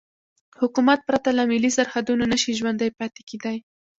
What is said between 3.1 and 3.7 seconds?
کېدای.